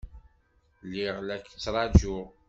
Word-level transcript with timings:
Lliɣ 0.85 1.15
la 1.21 1.37
k-ttṛajuɣ. 1.37 2.25